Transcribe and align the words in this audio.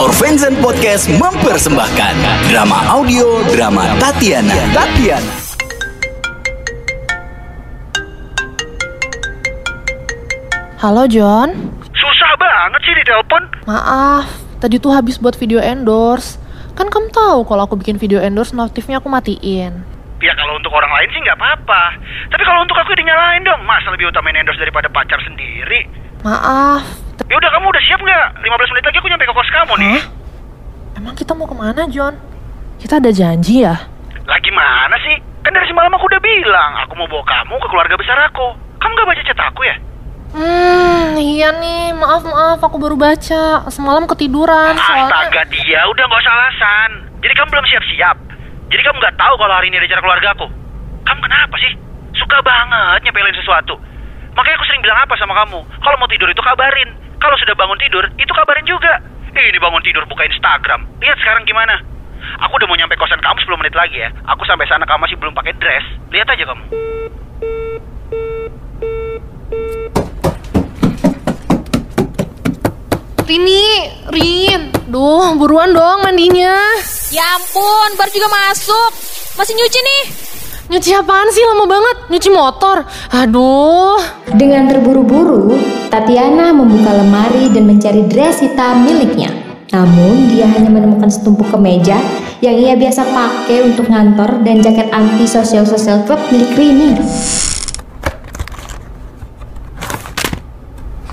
Orvenzen 0.00 0.56
Podcast 0.64 1.12
mempersembahkan 1.20 2.14
drama 2.48 2.88
audio 2.88 3.44
drama 3.52 3.84
Tatiana. 4.00 4.56
Tatiana. 4.72 5.28
Halo 10.80 11.04
John, 11.04 11.52
Susah 11.92 12.32
banget 12.40 12.80
sih 12.88 12.94
di 12.96 13.04
telepon. 13.04 13.42
maaf. 13.68 14.24
Tadi 14.60 14.80
tuh 14.80 14.92
habis 14.92 15.20
buat 15.20 15.36
video 15.36 15.60
endorse. 15.60 16.40
Kan 16.72 16.88
kamu 16.88 17.12
tahu 17.12 17.44
kalau 17.44 17.68
aku 17.68 17.76
bikin 17.76 18.00
video 18.00 18.20
endorse 18.20 18.56
notifnya 18.56 19.00
aku 19.00 19.08
matiin. 19.12 19.84
Ya 20.20 20.32
kalau 20.36 20.56
untuk 20.56 20.72
orang 20.72 20.88
lain 20.92 21.08
sih 21.12 21.20
nggak 21.20 21.36
apa-apa. 21.36 21.82
Tapi 22.28 22.42
kalau 22.44 22.60
untuk 22.64 22.76
aku 22.76 22.92
ya 22.92 23.00
dinyalain 23.00 23.44
dong. 23.44 23.60
Masa 23.64 23.92
lebih 23.92 24.08
utamain 24.08 24.36
endorse 24.36 24.60
daripada 24.60 24.88
pacar 24.88 25.20
sendiri? 25.24 25.84
Maaf. 26.24 26.84
Ya 27.28 27.34
udah 27.36 27.50
kamu 27.52 27.66
udah 27.68 27.82
siap 27.84 28.00
nggak? 28.00 28.26
15 28.40 28.72
menit 28.72 28.84
lagi 28.88 28.98
aku 28.98 29.08
nyampe 29.10 29.24
ke 29.28 29.34
kos 29.34 29.50
kamu 29.52 29.72
nih. 29.82 29.90
Hah? 29.92 30.04
Emang 30.96 31.14
kita 31.14 31.32
mau 31.36 31.46
ke 31.46 31.56
mana 31.56 31.82
John? 31.90 32.14
Kita 32.80 32.96
ada 32.96 33.10
janji 33.12 33.62
ya? 33.66 33.76
Lagi 34.24 34.50
mana 34.54 34.96
sih? 35.04 35.16
Kan 35.44 35.52
dari 35.52 35.66
semalam 35.68 35.92
aku 35.92 36.04
udah 36.08 36.20
bilang 36.20 36.70
aku 36.84 36.92
mau 36.96 37.08
bawa 37.08 37.24
kamu 37.24 37.54
ke 37.60 37.68
keluarga 37.68 37.94
besar 37.96 38.16
aku. 38.24 38.46
Kamu 38.80 38.92
nggak 38.96 39.08
baca 39.08 39.22
chat 39.24 39.40
aku 39.40 39.60
ya? 39.68 39.76
Hmm, 40.30 41.18
iya 41.18 41.50
nih. 41.58 41.90
Maaf 41.92 42.22
maaf, 42.22 42.60
aku 42.62 42.76
baru 42.78 42.94
baca. 42.96 43.66
Semalam 43.68 44.06
ketiduran 44.06 44.78
soalnya. 44.78 45.10
Astaga 45.10 45.42
dia 45.50 45.80
udah 45.90 46.04
nggak 46.06 46.22
usah 46.22 46.34
alasan. 46.34 46.90
Jadi 47.20 47.32
kamu 47.36 47.48
belum 47.52 47.66
siap-siap. 47.68 48.16
Jadi 48.70 48.82
kamu 48.86 48.96
nggak 49.02 49.16
tahu 49.18 49.34
kalau 49.36 49.54
hari 49.58 49.68
ini 49.68 49.76
ada 49.82 49.86
acara 49.90 50.02
keluarga 50.02 50.28
aku. 50.32 50.46
Kamu 51.04 51.20
kenapa 51.20 51.54
sih? 51.58 51.72
Suka 52.14 52.38
banget 52.40 53.06
nyepelin 53.06 53.34
sesuatu. 53.34 53.74
Makanya 54.34 54.56
aku 54.56 54.66
sering 54.66 54.82
bilang 54.82 54.98
apa 55.02 55.14
sama 55.18 55.34
kamu? 55.44 55.58
Kalau 55.82 55.96
mau 55.98 56.10
tidur 56.10 56.28
itu 56.30 56.42
kabarin. 56.42 56.90
Kalau 57.20 57.36
sudah 57.36 57.52
bangun 57.52 57.76
tidur, 57.76 58.04
itu 58.16 58.32
kabarin 58.32 58.64
juga. 58.64 58.96
Eh, 59.36 59.44
ini 59.50 59.58
bangun 59.60 59.82
tidur 59.84 60.02
buka 60.08 60.24
Instagram. 60.26 60.86
Lihat 61.02 61.18
sekarang 61.20 61.44
gimana. 61.44 61.76
Aku 62.46 62.56
udah 62.56 62.68
mau 62.68 62.76
nyampe 62.78 62.96
kosan 62.96 63.20
kamu 63.20 63.38
10 63.44 63.60
menit 63.60 63.74
lagi 63.76 63.96
ya. 64.00 64.08
Aku 64.32 64.44
sampai 64.48 64.68
sana 64.68 64.86
kamu 64.88 65.04
masih 65.04 65.16
belum 65.18 65.34
pakai 65.34 65.54
dress. 65.58 65.86
Lihat 66.12 66.28
aja 66.30 66.44
kamu. 66.46 66.64
Rini, 73.30 73.86
Rin. 74.10 74.74
Duh, 74.90 75.38
buruan 75.38 75.70
dong 75.70 76.02
mandinya. 76.02 76.58
Ya 77.14 77.22
ampun, 77.38 77.90
baru 77.94 78.10
juga 78.10 78.26
masuk. 78.26 78.90
Masih 79.38 79.54
nyuci 79.54 79.78
nih. 79.78 80.02
Nyuci 80.70 80.94
apaan 80.94 81.26
sih 81.34 81.42
lama 81.42 81.66
banget? 81.66 81.96
Nyuci 82.14 82.30
motor. 82.30 82.86
Aduh. 83.10 83.98
Dengan 84.30 84.70
terburu-buru, 84.70 85.58
Tatiana 85.90 86.54
membuka 86.54 86.94
lemari 86.94 87.50
dan 87.50 87.66
mencari 87.66 88.06
dress 88.06 88.38
hitam 88.38 88.86
miliknya. 88.86 89.34
Namun, 89.74 90.30
dia 90.30 90.46
hanya 90.46 90.70
menemukan 90.70 91.10
setumpuk 91.10 91.50
kemeja 91.50 91.98
yang 92.38 92.54
ia 92.54 92.78
biasa 92.78 93.02
pakai 93.02 93.66
untuk 93.66 93.90
ngantor 93.90 94.46
dan 94.46 94.62
jaket 94.62 94.86
anti 94.94 95.26
sosial 95.26 95.66
sosial 95.66 96.06
club 96.06 96.22
milik 96.30 96.54
Rini. 96.54 96.94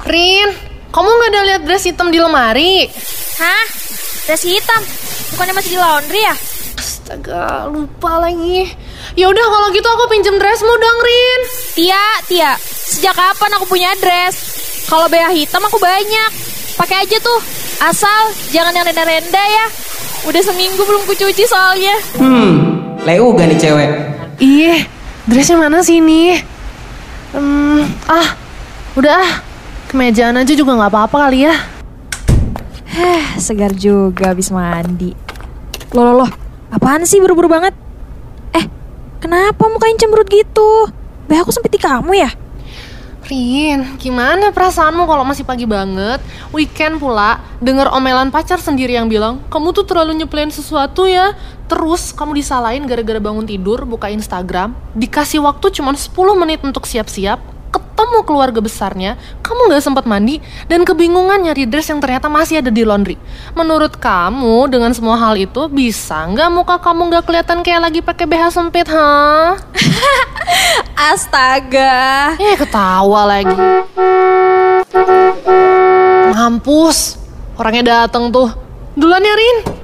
Rin, 0.05 0.49
kamu 0.93 1.09
nggak 1.09 1.29
ada 1.33 1.41
lihat 1.49 1.61
dress 1.65 1.89
hitam 1.89 2.13
di 2.13 2.21
lemari? 2.21 2.85
Hah? 3.41 3.65
Dress 4.29 4.45
hitam? 4.45 4.85
Bukannya 5.33 5.53
masih 5.57 5.71
di 5.73 5.79
laundry 5.81 6.21
ya? 6.21 6.35
Astaga, 6.77 7.65
lupa 7.73 8.21
lagi. 8.21 8.86
Ya 9.17 9.25
udah 9.29 9.45
kalau 9.49 9.67
gitu 9.73 9.87
aku 9.87 10.05
pinjem 10.09 10.35
dressmu 10.37 10.73
dong, 10.77 10.99
Rin. 11.01 11.41
Tia, 11.73 12.05
Tia, 12.29 12.51
sejak 12.61 13.17
kapan 13.17 13.51
aku 13.57 13.65
punya 13.65 13.89
dress? 13.97 14.35
Kalau 14.87 15.09
BH 15.11 15.33
hitam 15.33 15.63
aku 15.65 15.77
banyak. 15.81 16.31
Pakai 16.77 17.03
aja 17.03 17.17
tuh. 17.17 17.39
Asal 17.81 18.33
jangan 18.53 18.73
yang 18.73 18.85
renda-renda 18.85 19.43
ya. 19.43 19.65
Udah 20.29 20.41
seminggu 20.41 20.81
belum 20.81 21.03
kucuci 21.09 21.43
soalnya. 21.49 21.95
Hmm, 22.17 22.51
Leo 23.05 23.33
gak 23.33 23.47
nih 23.49 23.57
cewek? 23.57 23.89
Iya, 24.37 24.85
dressnya 25.25 25.57
mana 25.57 25.81
sih 25.81 25.97
ini? 25.97 26.37
Hmm, 27.33 27.85
ah, 28.05 28.37
udah 28.93 29.13
ah. 29.17 29.33
Kemejaan 29.87 30.35
aja 30.35 30.51
juga 30.51 30.75
nggak 30.75 30.91
apa-apa 30.91 31.17
kali 31.31 31.47
ya. 31.47 31.55
Heh, 32.91 33.39
segar 33.39 33.71
juga 33.71 34.35
habis 34.35 34.51
mandi. 34.51 35.15
Loh, 35.95 36.03
loh, 36.03 36.15
loh. 36.23 36.31
Apaan 36.75 37.07
sih 37.07 37.23
buru-buru 37.23 37.47
banget? 37.47 37.71
Kenapa 39.17 39.65
mukanya 39.65 39.97
cemberut 40.05 40.29
gitu? 40.29 40.93
Bah, 41.25 41.41
aku 41.41 41.49
sempit 41.49 41.73
di 41.73 41.81
kamu 41.81 42.13
ya? 42.13 42.29
Rin, 43.27 43.99
gimana 43.99 44.55
perasaanmu 44.55 45.03
kalau 45.03 45.27
masih 45.27 45.43
pagi 45.43 45.67
banget, 45.67 46.23
weekend 46.55 46.95
pula, 46.95 47.43
denger 47.59 47.91
omelan 47.91 48.31
pacar 48.31 48.55
sendiri 48.55 48.95
yang 48.95 49.11
bilang, 49.11 49.43
kamu 49.51 49.75
tuh 49.75 49.83
terlalu 49.83 50.23
nyepelin 50.23 50.47
sesuatu 50.47 51.03
ya. 51.03 51.35
Terus 51.67 52.15
kamu 52.15 52.39
disalahin 52.39 52.87
gara-gara 52.87 53.19
bangun 53.19 53.43
tidur, 53.43 53.83
buka 53.83 54.07
Instagram, 54.07 54.71
dikasih 54.95 55.43
waktu 55.43 55.75
cuma 55.75 55.91
10 55.91 56.07
menit 56.39 56.63
untuk 56.63 56.87
siap-siap, 56.87 57.56
ketemu 57.97 58.21
keluarga 58.29 58.61
besarnya, 58.61 59.17
kamu 59.41 59.73
nggak 59.73 59.81
sempat 59.81 60.05
mandi, 60.05 60.37
dan 60.69 60.85
kebingungan 60.85 61.49
nyari 61.49 61.65
dress 61.65 61.89
yang 61.89 61.97
ternyata 61.97 62.29
masih 62.29 62.61
ada 62.61 62.69
di 62.69 62.85
laundry. 62.85 63.17
Menurut 63.57 63.97
kamu, 63.97 64.69
dengan 64.69 64.93
semua 64.93 65.17
hal 65.17 65.33
itu, 65.33 65.65
bisa 65.65 66.29
nggak 66.29 66.49
muka 66.53 66.77
kamu 66.77 67.09
nggak 67.09 67.25
kelihatan 67.25 67.65
kayak 67.65 67.89
lagi 67.89 68.05
pakai 68.05 68.29
BH 68.29 68.53
sempit, 68.53 68.85
ha? 68.93 69.57
Astaga. 71.09 72.37
Eh, 72.37 72.53
ketawa 72.53 73.25
lagi. 73.25 73.57
Mampus. 76.37 77.17
Orangnya 77.57 78.05
dateng 78.05 78.29
tuh. 78.29 78.53
Duluan 78.93 79.25
ya, 79.25 79.33
Rin. 79.33 79.76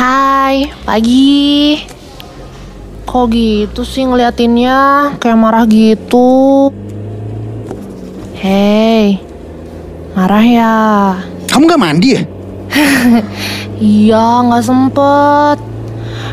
Hai, 0.00 0.64
pagi. 0.88 1.76
Kok 3.04 3.24
gitu 3.36 3.84
sih 3.84 4.08
ngeliatinnya? 4.08 5.12
Kayak 5.20 5.36
marah 5.36 5.68
gitu. 5.68 6.72
Hei, 8.40 9.20
marah 10.16 10.40
ya? 10.40 10.76
Kamu 11.52 11.68
gak 11.68 11.82
mandi 11.84 12.16
ya? 12.16 12.24
Iya, 13.76 14.24
nggak 14.48 14.64
sempet. 14.64 15.60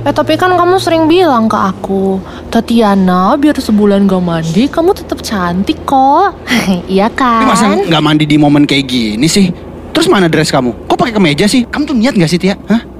Eh 0.07 0.15
tapi 0.15 0.39
kan 0.39 0.55
kamu 0.55 0.79
sering 0.79 1.11
bilang 1.11 1.51
ke 1.51 1.59
aku, 1.59 2.23
Tatiana 2.47 3.35
biar 3.35 3.59
sebulan 3.59 4.07
gak 4.07 4.23
mandi 4.23 4.71
kamu 4.71 4.95
tetap 4.95 5.19
cantik 5.19 5.83
kok. 5.83 6.39
iya 6.87 7.11
Tapi 7.11 7.43
masa 7.43 7.75
kan? 7.75 7.83
gak 7.83 7.99
mandi 7.99 8.23
di 8.23 8.39
momen 8.39 8.63
kayak 8.63 8.87
gini 8.87 9.27
sih? 9.27 9.51
Terus 9.91 10.07
mana 10.07 10.31
dress 10.31 10.55
kamu? 10.55 10.87
Kok 10.87 10.95
pakai 10.95 11.19
kemeja 11.19 11.51
sih? 11.51 11.67
Kamu 11.67 11.83
tuh 11.83 11.99
niat 11.99 12.15
gak 12.15 12.31
sih 12.31 12.39
Tia? 12.39 12.55
Hah? 12.71 12.95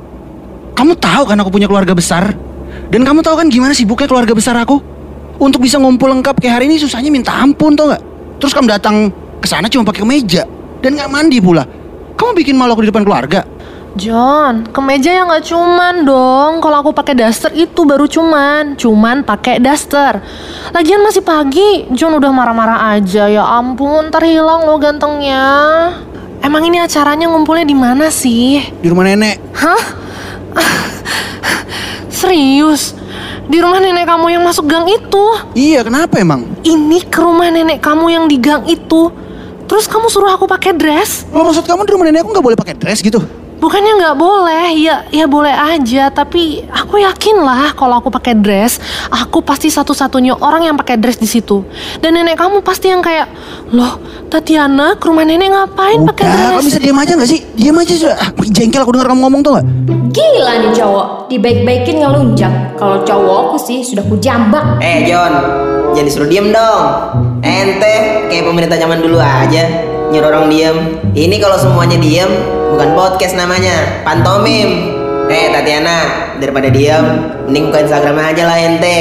Kamu 0.78 0.94
tahu 0.94 1.34
kan 1.34 1.38
aku 1.42 1.50
punya 1.50 1.66
keluarga 1.66 1.98
besar? 1.98 2.38
Dan 2.94 3.02
kamu 3.02 3.26
tahu 3.26 3.42
kan 3.42 3.50
gimana 3.50 3.74
sibuknya 3.74 4.06
keluarga 4.06 4.38
besar 4.38 4.54
aku? 4.62 4.78
Untuk 5.42 5.66
bisa 5.66 5.82
ngumpul 5.82 6.06
lengkap 6.14 6.38
kayak 6.38 6.62
hari 6.62 6.70
ini 6.70 6.78
susahnya 6.78 7.10
minta 7.10 7.34
ampun 7.34 7.74
tau 7.74 7.90
gak? 7.90 8.02
Terus 8.38 8.54
kamu 8.54 8.70
datang 8.70 9.10
ke 9.42 9.50
sana 9.50 9.66
cuma 9.74 9.90
pakai 9.90 10.06
kemeja 10.06 10.46
dan 10.86 10.94
gak 10.94 11.10
mandi 11.10 11.42
pula. 11.42 11.66
Kamu 12.14 12.38
bikin 12.38 12.54
malu 12.54 12.78
aku 12.78 12.86
di 12.86 12.94
depan 12.94 13.02
keluarga. 13.02 13.42
John, 13.98 14.70
kemeja 14.70 15.10
yang 15.10 15.26
nggak 15.26 15.50
cuman 15.50 16.06
dong. 16.06 16.62
Kalau 16.62 16.86
aku 16.86 16.94
pakai 16.94 17.18
daster 17.18 17.50
itu 17.58 17.82
baru 17.82 18.06
cuman, 18.06 18.78
cuman 18.78 19.26
pakai 19.26 19.58
daster. 19.58 20.22
Lagian 20.70 21.02
masih 21.02 21.26
pagi, 21.26 21.90
John 21.98 22.14
udah 22.22 22.30
marah-marah 22.30 22.94
aja. 22.94 23.26
Ya 23.26 23.42
ampun, 23.42 24.14
ntar 24.14 24.22
hilang 24.22 24.70
lo 24.70 24.78
gantengnya. 24.78 25.50
Emang 26.46 26.62
ini 26.70 26.78
acaranya 26.78 27.26
ngumpulnya 27.26 27.66
di 27.66 27.74
mana 27.74 28.14
sih? 28.14 28.62
Di 28.62 28.86
rumah 28.86 29.10
nenek. 29.10 29.42
Hah? 29.58 30.07
Serius? 32.20 32.98
Di 33.48 33.64
rumah 33.64 33.80
nenek 33.80 34.04
kamu 34.04 34.36
yang 34.36 34.44
masuk 34.44 34.68
gang 34.68 34.84
itu? 34.90 35.26
Iya 35.56 35.88
kenapa 35.88 36.20
emang? 36.20 36.44
Ini 36.68 37.08
ke 37.08 37.20
rumah 37.24 37.48
nenek 37.48 37.80
kamu 37.80 38.06
yang 38.12 38.26
di 38.28 38.36
gang 38.36 38.68
itu. 38.68 39.14
Terus 39.68 39.88
kamu 39.88 40.08
suruh 40.08 40.32
aku 40.32 40.48
pakai 40.48 40.76
dress? 40.76 41.28
Lo 41.32 41.44
maksud 41.44 41.68
kamu 41.68 41.84
di 41.88 41.92
rumah 41.96 42.06
nenek 42.08 42.24
aku 42.24 42.32
gak 42.36 42.46
boleh 42.46 42.60
pakai 42.60 42.76
dress 42.76 43.00
gitu? 43.04 43.20
Bukannya 43.58 43.98
nggak 43.98 44.18
boleh, 44.22 44.70
ya 44.78 45.10
ya 45.10 45.26
boleh 45.26 45.50
aja. 45.50 46.14
Tapi 46.14 46.62
aku 46.70 47.02
yakin 47.02 47.42
lah 47.42 47.74
kalau 47.74 47.98
aku 47.98 48.14
pakai 48.14 48.38
dress, 48.38 48.78
aku 49.10 49.42
pasti 49.42 49.74
satu-satunya 49.74 50.38
orang 50.38 50.70
yang 50.70 50.76
pakai 50.78 51.02
dress 51.02 51.18
di 51.18 51.26
situ. 51.26 51.66
Dan 51.98 52.14
nenek 52.14 52.38
kamu 52.38 52.62
pasti 52.62 52.94
yang 52.94 53.02
kayak, 53.02 53.26
loh 53.74 53.98
Tatiana 54.30 54.94
ke 55.00 55.10
rumah 55.10 55.26
nenek 55.26 55.50
ngapain 55.50 56.06
pakai 56.06 56.24
Udah, 56.28 56.36
dress? 56.38 56.50
kamu 56.54 56.62
bisa 56.70 56.80
diam 56.84 56.98
aja 57.02 57.12
gak 57.18 57.30
sih? 57.30 57.40
Diam 57.58 57.78
aja 57.82 57.94
sudah. 57.98 58.18
Ah, 58.22 58.30
jengkel 58.46 58.82
aku 58.86 58.92
denger 58.94 59.08
kamu 59.10 59.22
ngomong 59.26 59.42
tuh 59.42 59.52
gak? 59.58 59.66
Gila 60.14 60.54
nih 60.62 60.72
cowok, 60.78 61.08
dibaik-baikin 61.34 61.96
ngelunjak. 62.04 62.54
Kalau 62.78 63.02
cowokku 63.02 63.58
sih 63.58 63.82
sudah 63.82 64.06
kujambak. 64.06 64.78
Eh 64.86 65.10
John, 65.10 65.34
jangan 65.98 66.06
disuruh 66.06 66.30
diem 66.30 66.54
dong. 66.54 66.86
Ente 67.42 68.28
kayak 68.30 68.46
pemerintah 68.46 68.78
zaman 68.78 69.02
dulu 69.02 69.18
aja 69.18 69.66
nyuruh 70.14 70.28
orang 70.30 70.46
diem. 70.52 70.78
Ini 71.18 71.36
kalau 71.42 71.58
semuanya 71.58 71.98
diem, 71.98 72.30
bukan 72.72 72.90
podcast 72.96 73.34
namanya 73.36 74.04
pantomim. 74.04 74.94
Eh 75.28 75.52
Tatiana 75.52 75.98
daripada 76.40 76.72
diam 76.72 77.36
mending 77.52 77.68
buka 77.68 77.84
Instagram 77.84 78.16
aja 78.16 78.44
lah 78.48 78.58
ente 78.64 79.00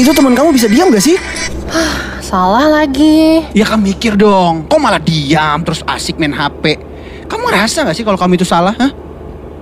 Itu 0.00 0.16
teman 0.16 0.32
kamu 0.32 0.56
bisa 0.56 0.64
diam 0.64 0.88
gak 0.88 1.04
sih? 1.04 1.20
Salah 2.30 2.70
lagi. 2.70 3.42
Ya 3.50 3.66
kamu 3.66 3.90
mikir 3.90 4.14
dong, 4.14 4.62
kok 4.70 4.78
malah 4.78 5.02
diam 5.02 5.66
terus 5.66 5.82
asik 5.82 6.14
main 6.14 6.30
HP. 6.30 6.78
Kamu 7.26 7.42
ngerasa 7.42 7.82
gak 7.82 7.96
sih 7.98 8.06
kalau 8.06 8.14
kamu 8.14 8.38
itu 8.38 8.46
salah? 8.46 8.70
Hah? 8.78 8.94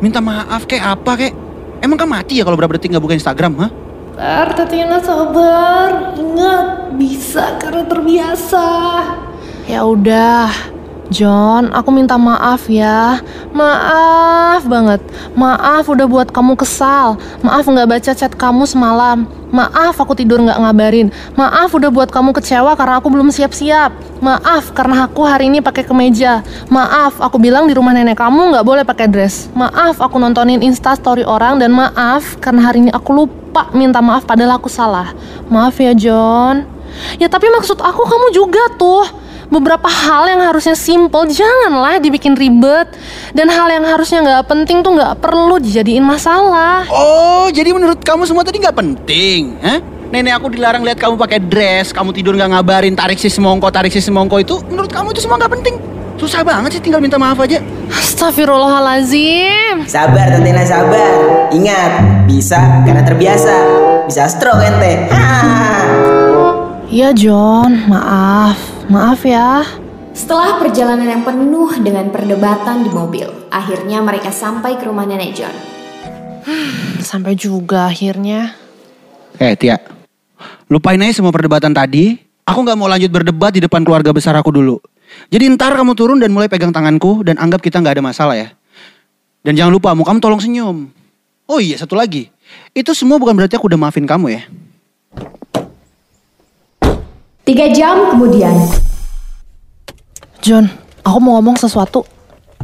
Minta 0.04 0.20
maaf 0.20 0.68
kayak 0.68 1.00
apa 1.00 1.16
kayak? 1.16 1.34
Emang 1.80 1.96
kamu 1.96 2.12
mati 2.12 2.36
ya 2.36 2.44
kalau 2.44 2.60
berapa 2.60 2.76
detik 2.76 2.92
gak 2.92 3.00
buka 3.00 3.16
Instagram? 3.16 3.56
Hah? 3.56 3.70
Sabar, 3.72 4.46
Tatiana 4.52 5.00
sabar. 5.00 6.12
Ingat, 6.12 6.92
bisa 7.00 7.56
karena 7.56 7.88
terbiasa. 7.88 8.68
Ya 9.64 9.88
udah, 9.88 10.52
John, 11.08 11.72
aku 11.72 11.88
minta 11.88 12.20
maaf 12.20 12.68
ya. 12.68 13.24
Maaf 13.56 14.68
banget. 14.68 15.00
Maaf 15.32 15.88
udah 15.88 16.04
buat 16.04 16.28
kamu 16.28 16.52
kesal. 16.52 17.16
Maaf 17.40 17.64
nggak 17.64 17.96
baca 17.96 18.12
chat 18.12 18.36
kamu 18.36 18.68
semalam. 18.68 19.24
Maaf 19.48 19.96
aku 19.96 20.12
tidur 20.12 20.44
nggak 20.44 20.60
ngabarin. 20.60 21.08
Maaf 21.32 21.72
udah 21.72 21.88
buat 21.88 22.12
kamu 22.12 22.36
kecewa 22.36 22.76
karena 22.76 23.00
aku 23.00 23.08
belum 23.08 23.32
siap-siap. 23.32 24.20
Maaf 24.20 24.76
karena 24.76 25.08
aku 25.08 25.24
hari 25.24 25.48
ini 25.48 25.64
pakai 25.64 25.88
kemeja. 25.88 26.44
Maaf 26.68 27.16
aku 27.22 27.40
bilang 27.40 27.64
di 27.64 27.72
rumah 27.72 27.96
nenek 27.96 28.20
kamu 28.20 28.52
nggak 28.52 28.66
boleh 28.66 28.84
pakai 28.84 29.08
dress. 29.08 29.48
Maaf 29.56 30.04
aku 30.04 30.20
nontonin 30.20 30.60
insta 30.60 30.92
story 30.92 31.24
orang 31.24 31.56
dan 31.56 31.72
maaf 31.72 32.36
karena 32.44 32.68
hari 32.68 32.84
ini 32.84 32.90
aku 32.92 33.10
lupa 33.16 33.72
minta 33.72 34.04
maaf 34.04 34.28
padahal 34.28 34.60
aku 34.60 34.68
salah. 34.68 35.16
Maaf 35.48 35.80
ya 35.80 35.96
John. 35.96 36.68
Ya 37.16 37.32
tapi 37.32 37.48
maksud 37.48 37.80
aku 37.80 38.04
kamu 38.04 38.36
juga 38.36 38.68
tuh 38.76 39.27
beberapa 39.48 39.88
hal 39.88 40.28
yang 40.28 40.40
harusnya 40.44 40.76
simple 40.76 41.24
janganlah 41.28 41.96
dibikin 41.98 42.36
ribet 42.36 42.92
dan 43.32 43.48
hal 43.48 43.68
yang 43.72 43.84
harusnya 43.84 44.20
nggak 44.20 44.44
penting 44.44 44.84
tuh 44.84 44.92
nggak 44.92 45.20
perlu 45.24 45.56
dijadiin 45.56 46.04
masalah 46.04 46.84
Oh, 46.88 47.48
jadi 47.48 47.72
menurut 47.72 48.00
kamu 48.04 48.28
semua 48.28 48.44
tadi 48.44 48.60
nggak 48.60 48.76
penting? 48.76 49.56
Hah? 49.64 49.80
Nenek 50.08 50.40
aku 50.40 50.48
dilarang 50.52 50.80
lihat 50.88 50.96
kamu 50.96 51.20
pakai 51.20 51.36
dress, 51.36 51.92
kamu 51.92 52.16
tidur 52.16 52.32
nggak 52.32 52.56
ngabarin, 52.56 52.96
tarik 52.96 53.20
si 53.20 53.28
semongko, 53.28 53.68
tarik 53.68 53.92
si 53.92 54.00
semongko 54.00 54.40
itu, 54.40 54.56
menurut 54.72 54.88
kamu 54.88 55.12
itu 55.12 55.20
semua 55.20 55.36
nggak 55.36 55.52
penting? 55.60 55.76
Susah 56.16 56.42
banget 56.42 56.74
sih 56.74 56.82
tinggal 56.82 56.98
minta 56.98 57.14
maaf 57.14 57.38
aja. 57.38 57.62
Astagfirullahalazim 57.92 59.86
Sabar 59.86 60.32
Tatina 60.34 60.66
sabar. 60.66 61.12
Ingat, 61.54 62.24
bisa 62.26 62.82
karena 62.82 63.06
terbiasa. 63.06 63.54
Bisa 64.08 64.26
stroke 64.26 64.64
ente. 64.64 65.06
ya 66.88 67.12
John 67.12 67.84
maaf 67.86 68.77
maaf 68.88 69.20
ya 69.24 69.64
Setelah 70.16 70.58
perjalanan 70.58 71.06
yang 71.06 71.22
penuh 71.22 71.70
dengan 71.78 72.10
perdebatan 72.10 72.82
di 72.82 72.90
mobil, 72.90 73.30
akhirnya 73.54 74.02
mereka 74.02 74.34
sampai 74.34 74.74
ke 74.74 74.82
rumah 74.90 75.06
nenek 75.06 75.30
John. 75.30 75.54
sampai 77.08 77.38
juga 77.38 77.86
akhirnya 77.86 78.56
Eh 79.38 79.54
Tia, 79.54 79.78
lupain 80.66 80.98
aja 80.98 81.22
semua 81.22 81.30
perdebatan 81.30 81.70
tadi. 81.70 82.18
Aku 82.42 82.66
nggak 82.66 82.74
mau 82.74 82.90
lanjut 82.90 83.12
berdebat 83.12 83.54
di 83.54 83.62
depan 83.62 83.86
keluarga 83.86 84.10
besar 84.10 84.34
aku 84.34 84.50
dulu. 84.50 84.82
Jadi 85.30 85.46
ntar 85.54 85.78
kamu 85.78 85.94
turun 85.94 86.18
dan 86.18 86.34
mulai 86.34 86.50
pegang 86.50 86.74
tanganku 86.74 87.22
dan 87.22 87.38
anggap 87.38 87.62
kita 87.62 87.78
nggak 87.78 88.00
ada 88.00 88.04
masalah 88.04 88.34
ya. 88.34 88.50
Dan 89.46 89.54
jangan 89.54 89.70
lupa, 89.70 89.94
mau 89.94 90.02
kamu 90.02 90.18
tolong 90.18 90.42
senyum. 90.42 90.90
Oh 91.46 91.60
iya, 91.62 91.78
satu 91.78 91.94
lagi. 91.94 92.34
Itu 92.74 92.96
semua 92.98 93.22
bukan 93.22 93.38
berarti 93.38 93.54
aku 93.54 93.70
udah 93.70 93.78
maafin 93.78 94.08
kamu 94.08 94.26
ya. 94.34 94.42
Tiga 97.48 97.64
jam 97.72 98.12
kemudian, 98.12 98.52
John 100.44 100.68
aku 101.00 101.16
mau 101.16 101.40
ngomong 101.40 101.56
sesuatu 101.56 102.04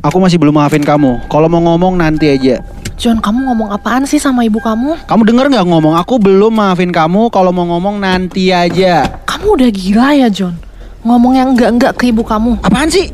Aku 0.04 0.20
masih 0.20 0.36
belum 0.36 0.60
maafin 0.60 0.84
kamu. 0.84 1.24
Kalau 1.32 1.48
mau 1.48 1.64
ngomong 1.64 1.96
nanti 1.96 2.28
aja. 2.28 2.60
John 3.00 3.16
kamu 3.16 3.48
ngomong 3.48 3.72
apaan 3.72 4.04
sih 4.04 4.20
sama 4.20 4.44
ibu 4.44 4.60
kamu 4.60 5.08
Kamu 5.08 5.24
denger 5.24 5.48
nggak 5.48 5.64
ngomong? 5.72 5.96
Aku 5.96 6.20
belum 6.20 6.52
maafin 6.60 6.92
kamu. 6.92 7.32
Kalau 7.32 7.48
mau 7.48 7.64
ngomong 7.64 7.96
nanti 7.96 8.52
aja. 8.52 9.24
kamu 9.24 9.56
udah 9.56 9.70
gila 9.72 10.08
ya 10.20 10.28
John 10.28 10.52
ngomong 11.00 11.32
yang 11.32 11.56
enggak-enggak 11.56 11.96
ke 11.96 12.12
ibu 12.12 12.20
kamu 12.20 12.60
Apaan 12.60 12.92
sih? 12.92 13.08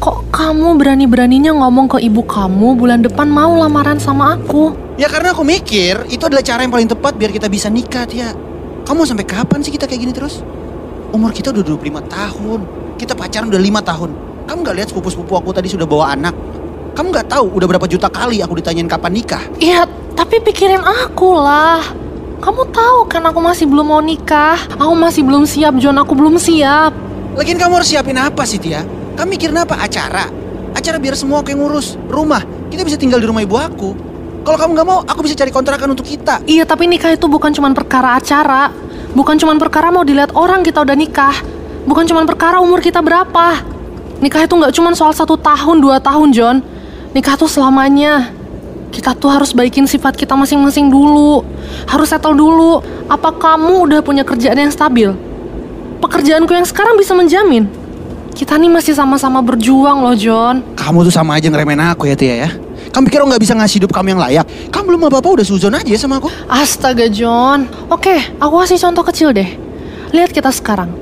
Kok 0.00 0.32
kamu 0.32 0.80
berani-beraninya 0.80 1.52
ngomong 1.52 1.92
ke 1.92 2.00
ibu 2.00 2.24
kamu 2.24 2.80
bulan 2.80 3.04
depan 3.04 3.28
mau 3.28 3.52
lamaran 3.60 4.00
sama 4.00 4.40
aku? 4.40 4.72
Ya 4.96 5.12
karena 5.12 5.36
aku 5.36 5.44
mikir 5.44 6.08
itu 6.08 6.24
adalah 6.24 6.40
cara 6.40 6.64
yang 6.64 6.72
paling 6.72 6.88
tepat 6.88 7.12
biar 7.20 7.28
kita 7.28 7.52
bisa 7.52 7.68
nikah, 7.68 8.08
Tia. 8.08 8.53
Kamu 8.84 9.08
sampai 9.08 9.24
kapan 9.24 9.64
sih 9.64 9.72
kita 9.72 9.88
kayak 9.88 10.00
gini 10.04 10.12
terus? 10.12 10.44
Umur 11.08 11.32
kita 11.32 11.56
udah 11.56 11.64
25 11.64 12.04
tahun. 12.04 12.60
Kita 13.00 13.16
pacaran 13.16 13.48
udah 13.48 13.62
5 13.62 13.80
tahun. 13.80 14.10
Kamu 14.44 14.58
gak 14.60 14.76
lihat 14.76 14.88
sepupu-sepupu 14.92 15.40
aku 15.40 15.56
tadi 15.56 15.72
sudah 15.72 15.88
bawa 15.88 16.12
anak? 16.12 16.36
Kamu 16.92 17.08
gak 17.08 17.32
tahu 17.32 17.48
udah 17.56 17.64
berapa 17.64 17.88
juta 17.88 18.12
kali 18.12 18.44
aku 18.44 18.60
ditanyain 18.60 18.84
kapan 18.84 19.16
nikah? 19.16 19.40
Iya, 19.56 19.88
tapi 20.12 20.36
pikirin 20.44 20.84
aku 20.84 21.32
lah. 21.32 21.80
Kamu 22.44 22.62
tahu 22.76 23.08
kan 23.08 23.24
aku 23.24 23.40
masih 23.40 23.64
belum 23.64 23.88
mau 23.88 24.04
nikah. 24.04 24.60
Aku 24.76 24.92
masih 24.92 25.24
belum 25.24 25.48
siap, 25.48 25.80
John. 25.80 25.96
Aku 25.96 26.12
belum 26.12 26.36
siap. 26.36 26.92
Lagian 27.40 27.56
kamu 27.56 27.80
harus 27.80 27.88
siapin 27.88 28.20
apa 28.20 28.44
sih, 28.44 28.60
Tia? 28.60 28.84
Kamu 29.16 29.32
mikirin 29.32 29.56
apa? 29.56 29.80
Acara? 29.80 30.28
Acara 30.76 31.00
biar 31.00 31.16
semua 31.16 31.40
aku 31.40 31.56
yang 31.56 31.64
ngurus. 31.64 31.96
Rumah. 32.12 32.68
Kita 32.68 32.84
bisa 32.84 33.00
tinggal 33.00 33.16
di 33.16 33.26
rumah 33.32 33.40
ibu 33.40 33.56
aku. 33.56 33.96
Kalau 34.44 34.60
kamu 34.60 34.70
gak 34.76 34.88
mau, 34.88 35.00
aku 35.08 35.24
bisa 35.24 35.32
cari 35.32 35.48
kontrakan 35.48 35.96
untuk 35.96 36.04
kita. 36.04 36.44
Iya, 36.44 36.68
tapi 36.68 36.84
nikah 36.84 37.16
itu 37.16 37.24
bukan 37.24 37.48
cuma 37.56 37.72
perkara 37.72 38.20
acara. 38.20 38.68
Bukan 39.16 39.40
cuma 39.40 39.56
perkara 39.56 39.88
mau 39.88 40.04
dilihat 40.04 40.36
orang 40.36 40.60
kita 40.60 40.84
udah 40.84 40.92
nikah. 40.92 41.32
Bukan 41.88 42.04
cuma 42.04 42.28
perkara 42.28 42.60
umur 42.60 42.84
kita 42.84 43.00
berapa. 43.00 43.64
Nikah 44.20 44.44
itu 44.44 44.52
nggak 44.52 44.76
cuma 44.76 44.92
soal 44.92 45.16
satu 45.16 45.40
tahun, 45.40 45.80
dua 45.80 45.96
tahun, 45.96 46.36
John. 46.36 46.56
Nikah 47.16 47.40
tuh 47.40 47.48
selamanya. 47.48 48.36
Kita 48.92 49.16
tuh 49.16 49.32
harus 49.32 49.56
baikin 49.56 49.88
sifat 49.88 50.12
kita 50.12 50.36
masing-masing 50.36 50.92
dulu. 50.92 51.40
Harus 51.88 52.12
settle 52.12 52.36
dulu. 52.36 52.84
Apa 53.08 53.32
kamu 53.32 53.88
udah 53.88 54.00
punya 54.04 54.28
kerjaan 54.28 54.60
yang 54.60 54.70
stabil? 54.70 55.08
Pekerjaanku 56.04 56.52
yang 56.52 56.68
sekarang 56.68 57.00
bisa 57.00 57.16
menjamin. 57.16 57.64
Kita 58.36 58.60
nih 58.60 58.68
masih 58.68 58.92
sama-sama 58.92 59.40
berjuang 59.40 60.04
loh, 60.04 60.12
John. 60.12 60.60
Kamu 60.76 61.06
tuh 61.06 61.14
sama 61.14 61.40
aja 61.40 61.48
ngeremehin 61.48 61.80
aku 61.80 62.10
ya, 62.10 62.16
Tia 62.18 62.34
ya. 62.44 62.50
Kamu 62.94 63.10
pikir 63.10 63.26
aku 63.26 63.34
gak 63.34 63.42
bisa 63.42 63.58
ngasih 63.58 63.82
hidup 63.82 63.90
kamu 63.90 64.14
yang 64.14 64.22
layak? 64.22 64.46
Kamu 64.70 64.94
belum 64.94 65.10
apa-apa 65.10 65.42
udah 65.42 65.46
suzon 65.46 65.74
aja 65.74 65.90
sama 65.98 66.22
aku. 66.22 66.30
Astaga 66.46 67.10
John. 67.10 67.66
Oke, 67.90 68.14
aku 68.38 68.54
kasih 68.62 68.78
contoh 68.78 69.02
kecil 69.10 69.34
deh. 69.34 69.50
Lihat 70.14 70.30
kita 70.30 70.54
sekarang. 70.54 70.94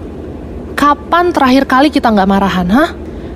Kapan 0.73 1.37
terakhir 1.37 1.69
kali 1.69 1.93
kita 1.93 2.09
nggak 2.09 2.25
marahan, 2.25 2.65
hah? 2.73 2.89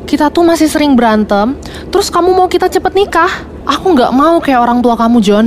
Kita 0.08 0.32
tuh 0.32 0.40
masih 0.40 0.72
sering 0.72 0.96
berantem, 0.96 1.52
terus 1.92 2.08
kamu 2.08 2.32
mau 2.32 2.48
kita 2.48 2.72
cepet 2.72 2.96
nikah? 2.96 3.28
Aku 3.68 3.92
nggak 3.92 4.08
mau 4.16 4.40
kayak 4.40 4.64
orang 4.64 4.80
tua 4.80 4.96
kamu, 4.96 5.20
John. 5.20 5.44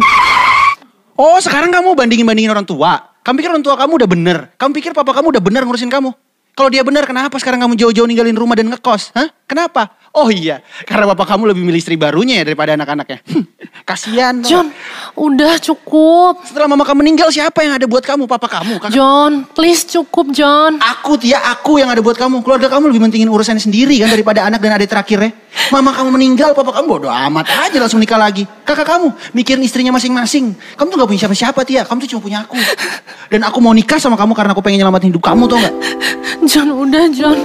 Oh 1.17 1.41
sekarang 1.41 1.73
kamu 1.73 1.97
bandingin-bandingin 1.97 2.53
orang 2.53 2.67
tua. 2.69 3.09
Kamu 3.25 3.35
pikir 3.41 3.49
orang 3.49 3.65
tua 3.65 3.73
kamu 3.73 4.05
udah 4.05 4.09
bener. 4.09 4.37
Kamu 4.53 4.71
pikir 4.77 4.93
papa 4.93 5.17
kamu 5.17 5.33
udah 5.33 5.41
bener 5.41 5.65
ngurusin 5.65 5.89
kamu. 5.89 6.13
Kalau 6.53 6.69
dia 6.69 6.83
bener 6.85 7.07
kenapa 7.09 7.39
sekarang 7.41 7.63
kamu 7.63 7.73
jauh-jauh 7.73 8.05
ninggalin 8.05 8.37
rumah 8.37 8.53
dan 8.53 8.69
ngekos? 8.69 9.15
Hah? 9.17 9.31
Kenapa? 9.49 9.95
Oh 10.09 10.33
iya, 10.33 10.65
karena 10.89 11.13
bapak 11.13 11.29
kamu 11.29 11.53
lebih 11.53 11.61
milih 11.61 11.77
istri 11.77 11.93
barunya 11.93 12.41
ya 12.41 12.43
daripada 12.49 12.73
anak-anaknya. 12.73 13.21
Kasian. 13.85 14.41
tau 14.41 14.49
John, 14.49 14.67
udah 15.13 15.61
cukup. 15.61 16.41
Setelah 16.49 16.65
mama 16.65 16.81
kamu 16.81 17.05
meninggal 17.05 17.29
siapa 17.29 17.61
yang 17.61 17.77
ada 17.77 17.85
buat 17.85 18.01
kamu? 18.01 18.25
Papa 18.25 18.49
kamu? 18.49 18.81
Kakak? 18.81 18.93
John, 18.97 19.45
please 19.53 19.85
cukup, 19.85 20.33
John. 20.33 20.81
Aku 20.81 21.13
Tia, 21.21 21.37
aku 21.45 21.77
yang 21.77 21.93
ada 21.93 22.01
buat 22.01 22.17
kamu. 22.17 22.41
Keluarga 22.41 22.73
kamu 22.73 22.89
lebih 22.89 23.05
pentingin 23.05 23.29
urusannya 23.29 23.61
sendiri 23.61 24.01
kan 24.01 24.09
daripada 24.09 24.49
anak 24.49 24.57
dan 24.61 24.81
adik 24.81 24.89
terakhirnya. 24.89 25.29
Mama 25.69 25.93
kamu 25.93 26.09
meninggal, 26.17 26.57
papa 26.57 26.73
kamu 26.73 26.85
bodoh 26.89 27.13
amat 27.13 27.45
aja 27.69 27.77
langsung 27.77 28.01
nikah 28.01 28.17
lagi. 28.17 28.49
Kakak 28.65 28.85
kamu 28.89 29.13
mikirin 29.37 29.61
istrinya 29.61 29.93
masing-masing. 29.93 30.57
Kamu 30.73 30.87
tuh 30.89 30.97
gak 31.05 31.09
punya 31.09 31.21
siapa-siapa 31.25 31.61
Tia, 31.65 31.85
kamu 31.85 31.97
tuh 32.05 32.09
cuma 32.17 32.21
punya 32.25 32.37
aku. 32.45 32.57
Dan 33.29 33.45
aku 33.45 33.61
mau 33.61 33.73
nikah 33.77 34.01
sama 34.01 34.17
kamu 34.17 34.33
karena 34.33 34.57
aku 34.57 34.61
pengen 34.65 34.81
nyelamatin 34.81 35.13
hidup 35.13 35.21
kamu 35.21 35.45
tau 35.45 35.61
gak? 35.61 35.75
John, 36.49 36.73
udah, 36.73 37.05
John. 37.13 37.37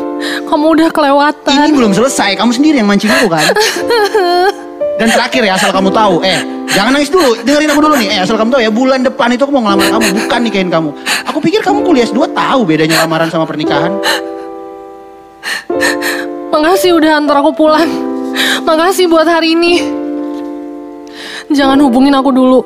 Kamu 0.55 0.71
udah 0.71 0.87
kelewatan. 0.95 1.67
Ini 1.67 1.75
belum 1.75 1.91
selesai, 1.99 2.39
kamu 2.39 2.55
sendiri 2.55 2.79
yang 2.79 2.87
mancing 2.87 3.11
aku 3.11 3.27
kan? 3.27 3.43
Dan 5.03 5.11
terakhir 5.11 5.43
ya 5.43 5.59
asal 5.59 5.75
kamu 5.75 5.91
tahu, 5.91 6.23
eh 6.23 6.39
jangan 6.71 6.95
nangis 6.95 7.11
dulu, 7.11 7.35
dengerin 7.43 7.75
aku 7.75 7.83
dulu 7.83 7.99
nih. 7.99 8.15
Eh 8.15 8.19
asal 8.23 8.39
kamu 8.39 8.55
tahu 8.55 8.63
ya 8.63 8.71
bulan 8.71 9.03
depan 9.03 9.35
itu 9.35 9.43
aku 9.43 9.51
mau 9.51 9.67
ngelamar 9.67 9.99
kamu, 9.99 10.07
bukan 10.15 10.41
nikahin 10.47 10.71
kamu. 10.71 10.95
Aku 11.27 11.43
pikir 11.43 11.59
kamu 11.59 11.83
kuliah 11.83 12.07
S2 12.07 12.31
tahu 12.31 12.61
bedanya 12.71 13.03
lamaran 13.03 13.27
sama 13.35 13.51
pernikahan. 13.51 13.99
Makasih 16.55 17.03
udah 17.03 17.19
antar 17.19 17.43
aku 17.43 17.51
pulang. 17.51 17.91
Makasih 18.63 19.11
buat 19.11 19.27
hari 19.27 19.59
ini. 19.59 19.83
Jangan 21.51 21.83
hubungin 21.83 22.15
aku 22.15 22.31
dulu. 22.31 22.63